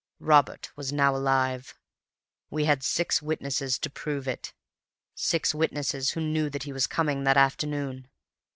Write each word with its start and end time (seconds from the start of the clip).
Robert 0.19 0.75
was 0.75 0.91
now 0.91 1.15
alive—we 1.15 2.65
had 2.65 2.81
six 2.81 3.21
witnesses 3.21 3.77
to 3.77 3.87
prove 3.91 4.27
it; 4.27 4.51
six 5.13 5.53
witnesses 5.53 6.09
who 6.13 6.21
knew 6.21 6.49
that 6.49 6.63
he 6.63 6.73
was 6.73 6.87
coming 6.87 7.23
that 7.23 7.37
afternoon. 7.37 8.09